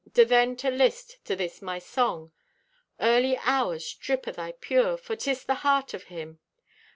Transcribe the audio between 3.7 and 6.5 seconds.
strip o' thy pure, For 'tis the heart of Him.